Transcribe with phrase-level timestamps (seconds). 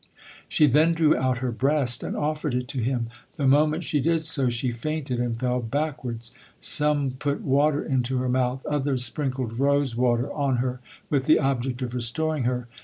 [0.49, 3.09] She then drew out her breast, and offered it to him.
[3.35, 6.31] The moment she did so she fainted and fell back wards.
[6.59, 10.79] Some put water into her mouth, others sprinkled rosewater on her
[11.11, 12.67] with the object of restoring her.